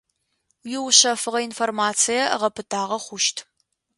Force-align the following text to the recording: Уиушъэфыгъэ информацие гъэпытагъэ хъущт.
Уиушъэфыгъэ 0.69 1.39
информацие 1.49 2.23
гъэпытагъэ 2.39 2.97
хъущт. 3.05 3.37